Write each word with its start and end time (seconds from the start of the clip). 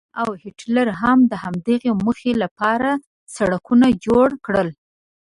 ناپلیون 0.03 0.19
او 0.21 0.29
هیټلر 0.43 0.87
هم 1.01 1.17
د 1.31 1.33
همدغې 1.43 1.91
موخې 2.03 2.33
لپاره 2.43 2.89
سړکونه 3.35 3.87
جوړ 4.05 4.27
کړل. 4.45 4.69